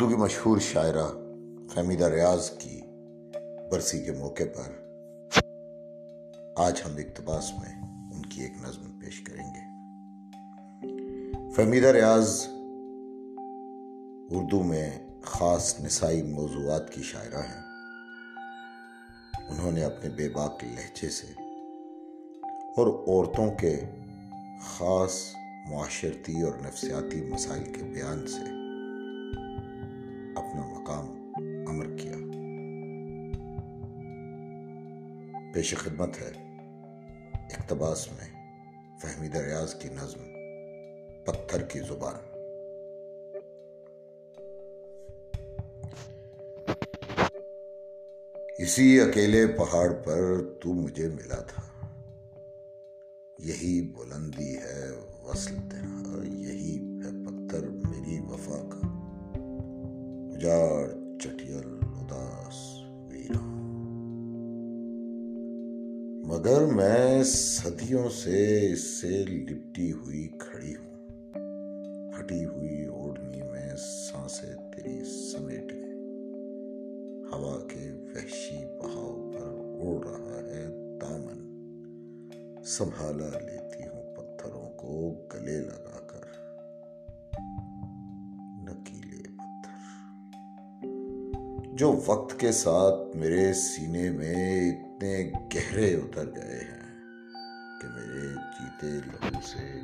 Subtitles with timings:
[0.00, 1.06] اردو کی مشہور شاعرہ
[1.74, 2.80] فہمیدہ ریاض کی
[3.72, 4.70] برسی کے موقع پر
[6.56, 9.60] آج ہم اقتباس میں ان کی ایک نظم پیش کریں گے۔
[11.50, 12.46] فہمیدہ ریاض
[14.30, 14.90] اردو میں
[15.22, 17.62] خاص نسائی موضوعات کی شاعرہ ہیں۔
[19.50, 21.42] انہوں نے اپنے بے باک لہجے سے
[22.76, 23.80] اور عورتوں کے
[24.62, 25.12] خاص
[25.70, 28.59] معاشرتی اور نفسیاتی مسائل کے بیان سے
[30.36, 31.32] اپنا مقام
[31.68, 32.12] امر کیا۔
[35.54, 36.30] پیش خدمت ہے
[37.34, 38.40] اقتباس میں
[39.02, 40.20] فہمیدہ ریاض کی نظم،
[41.24, 42.14] پتھر کی زبان۔
[48.58, 51.62] اسی اکیلے پہاڑ پر تو مجھے ملا تھا۔
[53.38, 54.89] یہی بلندی ہے
[66.30, 71.08] مگر میں صدیوں سے اس سے لپٹی ہوئی کھڑی ہوں۔
[72.12, 75.92] پھٹی ہوئی اوڑنی میں سانسیں تیری سمیٹ گئے
[77.32, 80.66] ہوا کے وحشی بہاؤ پر اڑ رہا ہے
[81.00, 81.38] دامن۔
[82.64, 86.26] سنبھالا لیتی ہوں پتھروں کو گلے لگا کر۔
[88.62, 90.00] نکیلے پتھر۔
[91.76, 96.94] جو وقت کے ساتھ میرے سینے میں اتنے گہرے اتر گئے ہیں
[97.80, 99.80] کہ میرے جیتے لہو سے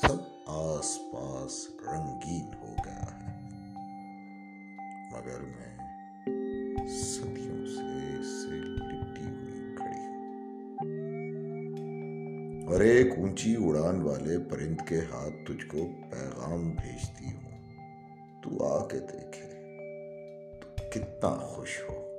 [0.00, 3.40] سب آس پاس رنگین ہو گیا ہے۔
[5.12, 5.78] مگر میں
[6.88, 8.04] صدیوں سے
[12.66, 15.78] اور ایک اونچی اڑان والے پرند کے ہاتھ تجھ کو
[16.10, 17.60] پیغام بھیجتی ہوں۔
[18.42, 19.48] تو آ کے دیکھے،
[20.60, 22.13] تو کتنا خوش ہو۔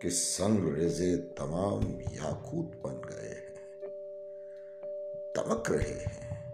[0.00, 3.56] کہ سنگ ریزے تمام یاقوت بن گئے ہیں۔
[5.36, 6.44] دمک رہے ہیں۔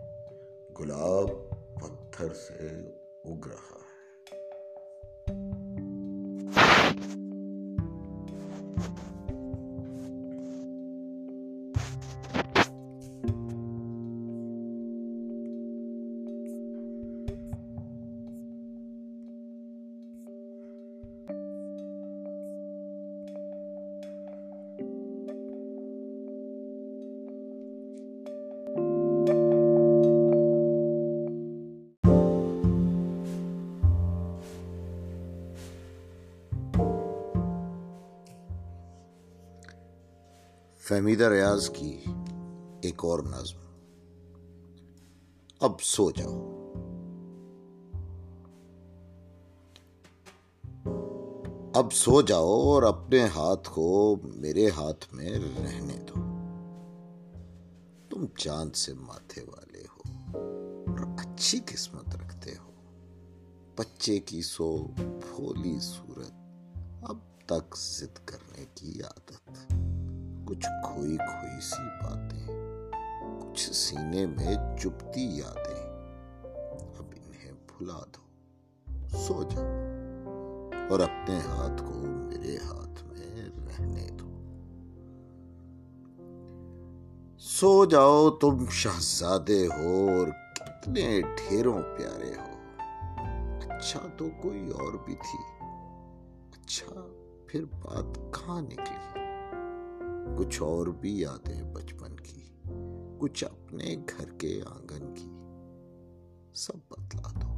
[0.81, 1.28] گلاب
[1.75, 2.69] پتھر سے
[3.25, 3.84] اگ رہا۔
[40.89, 42.05] فہمیدہ ریاض کی
[42.83, 43.59] ایک اور نظم۔
[45.61, 46.49] اب سو جاؤ۔
[51.75, 56.15] اب سو جاؤ اور اپنے ہاتھ کو میرے ہاتھ میں رہنے دو۔
[58.11, 60.12] تم چاند سے ماتھے والے ہو
[60.91, 62.71] اور اچھی قسمت رکھتے ہو۔
[63.77, 66.33] بچے کی سو بھولی صورت
[67.03, 69.75] اب تک ضد کرنے کی عادت۔
[70.47, 72.47] کچھ کھوئی کھوئی سی باتیں،
[73.41, 75.82] کچھ سینے میں چپتی یادیں۔
[76.99, 78.22] اب انہیں بھلا دو،
[79.16, 84.31] سو جاؤ اور اپنے ہاتھ کو میرے ہاتھ میں رہنے دو۔
[87.38, 92.55] سو جاؤ، تم شہزادے ہو اور کتنے ڈھیروں پیارے ہو۔
[93.71, 95.66] اچھا تو کوئی اور بھی تھی۔
[96.53, 97.06] اچھا
[97.47, 99.24] پھر بات کہاں نکلی؟
[100.39, 102.49] کچھ اور بھی یادیں بچپن کی،
[103.21, 105.31] کچھ اپنے گھر کے آنگن کی۔
[106.55, 107.53] سب بتلا دو۔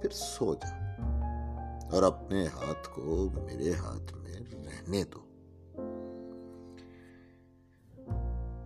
[0.00, 1.02] پھر سو جاؤ
[1.92, 5.20] اور اپنے ہاتھ کو میرے ہاتھ میں رہنے دو۔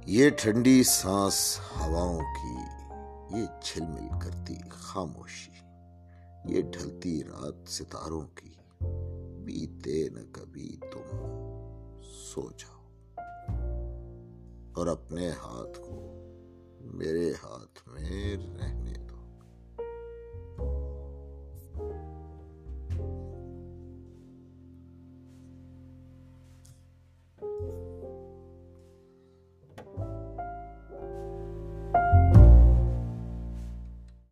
[0.06, 2.56] یہ ٹھنڈی سانس ہواؤں کی،
[3.38, 5.66] یہ چھل مل کرتی خاموشی،
[6.44, 8.48] یہ ڈھلتی رات ستاروں کی۔
[9.44, 11.16] بیتے نہ کبھی تم
[12.02, 12.77] سو جاؤ۔
[14.78, 15.94] اور اپنے ہاتھ کو
[16.80, 18.77] میرے ہاتھ میں رہنے